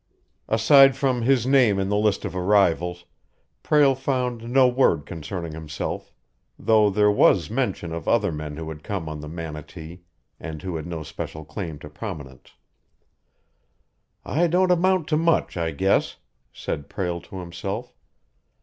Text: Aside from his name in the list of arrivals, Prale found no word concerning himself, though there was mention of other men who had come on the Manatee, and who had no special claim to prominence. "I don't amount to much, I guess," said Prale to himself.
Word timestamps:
Aside 0.47 0.95
from 0.97 1.21
his 1.21 1.45
name 1.45 1.77
in 1.77 1.89
the 1.89 1.95
list 1.95 2.25
of 2.25 2.35
arrivals, 2.35 3.05
Prale 3.61 3.93
found 3.93 4.49
no 4.51 4.67
word 4.67 5.05
concerning 5.05 5.51
himself, 5.51 6.11
though 6.57 6.89
there 6.89 7.11
was 7.11 7.51
mention 7.51 7.93
of 7.93 8.07
other 8.07 8.31
men 8.31 8.57
who 8.57 8.67
had 8.69 8.81
come 8.83 9.07
on 9.07 9.19
the 9.19 9.27
Manatee, 9.27 9.99
and 10.39 10.59
who 10.63 10.75
had 10.75 10.87
no 10.87 11.03
special 11.03 11.45
claim 11.45 11.77
to 11.77 11.87
prominence. 11.87 12.53
"I 14.25 14.47
don't 14.47 14.71
amount 14.71 15.07
to 15.09 15.17
much, 15.17 15.55
I 15.55 15.69
guess," 15.69 16.15
said 16.51 16.89
Prale 16.89 17.21
to 17.21 17.35
himself. 17.35 17.93